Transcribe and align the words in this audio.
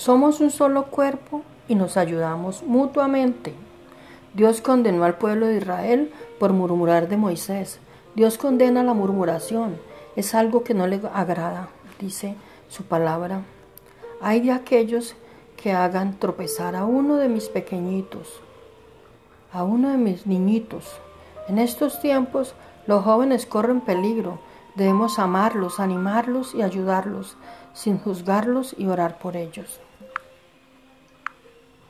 Somos 0.00 0.40
un 0.40 0.50
solo 0.50 0.86
cuerpo 0.86 1.42
y 1.68 1.74
nos 1.74 1.98
ayudamos 1.98 2.62
mutuamente. 2.62 3.52
Dios 4.32 4.62
condenó 4.62 5.04
al 5.04 5.18
pueblo 5.18 5.44
de 5.44 5.58
Israel 5.58 6.10
por 6.38 6.54
murmurar 6.54 7.06
de 7.06 7.18
Moisés. 7.18 7.80
Dios 8.14 8.38
condena 8.38 8.82
la 8.82 8.94
murmuración. 8.94 9.76
Es 10.16 10.34
algo 10.34 10.64
que 10.64 10.72
no 10.72 10.86
le 10.86 11.02
agrada, 11.12 11.68
dice 11.98 12.34
su 12.70 12.84
palabra. 12.84 13.42
Hay 14.22 14.40
de 14.40 14.52
aquellos 14.52 15.16
que 15.58 15.72
hagan 15.72 16.18
tropezar 16.18 16.76
a 16.76 16.86
uno 16.86 17.16
de 17.16 17.28
mis 17.28 17.50
pequeñitos, 17.50 18.40
a 19.52 19.64
uno 19.64 19.90
de 19.90 19.98
mis 19.98 20.26
niñitos. 20.26 20.98
En 21.46 21.58
estos 21.58 22.00
tiempos 22.00 22.54
los 22.86 23.04
jóvenes 23.04 23.44
corren 23.44 23.82
peligro. 23.82 24.38
Debemos 24.76 25.18
amarlos, 25.18 25.78
animarlos 25.78 26.54
y 26.54 26.62
ayudarlos, 26.62 27.36
sin 27.74 27.98
juzgarlos 27.98 28.74
y 28.78 28.86
orar 28.86 29.18
por 29.18 29.36
ellos. 29.36 29.78